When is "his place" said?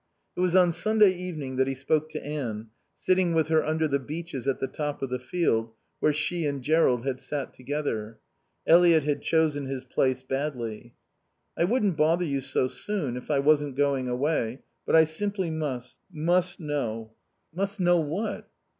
9.67-10.23